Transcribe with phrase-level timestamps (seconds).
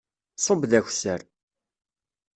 [0.45, 1.21] Ṣub d akessar.